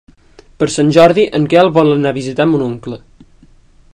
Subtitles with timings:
[0.61, 3.01] Per Sant Jordi en Quel vol anar a visitar mon oncle.